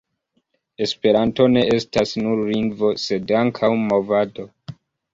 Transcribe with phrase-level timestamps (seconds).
[0.85, 4.53] Esperanto ne estas nur lingvo, sed ankaŭ movado.